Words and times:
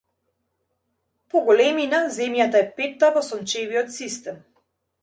По 1.33 1.43
големина 1.51 2.01
земјата 2.17 2.63
е 2.63 2.65
петта 2.81 3.13
во 3.19 3.25
сончевиот 3.31 3.97
систем. 4.01 4.43